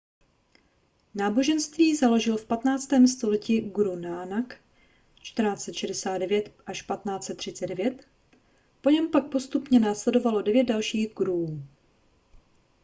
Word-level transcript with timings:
náboženství 1.15 1.95
založil 1.95 2.37
v 2.37 2.45
15. 2.45 2.89
století 3.07 3.61
guru 3.61 3.95
nának 3.95 4.61
1469–1539. 5.21 7.99
po 8.81 8.89
něm 8.89 9.11
pak 9.11 9.31
postupně 9.31 9.79
následovalo 9.79 10.41
devět 10.41 10.63
dalších 10.63 11.13
guruů 11.13 11.63